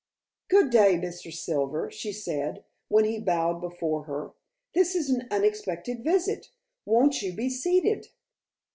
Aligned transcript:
"Good 0.47 0.71
day, 0.71 0.95
Mr. 0.97 1.31
Silver," 1.31 1.91
she 1.91 2.11
said, 2.11 2.63
when 2.87 3.05
he 3.05 3.19
bowed 3.19 3.61
before 3.61 4.05
her. 4.05 4.31
"This 4.73 4.95
is 4.95 5.11
an 5.11 5.27
unexpected 5.29 6.03
visit. 6.03 6.49
Won't 6.87 7.21
you 7.21 7.33
be 7.33 7.51
seated?" 7.51 8.07